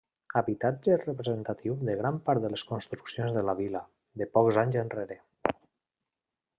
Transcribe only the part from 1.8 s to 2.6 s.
de gran part de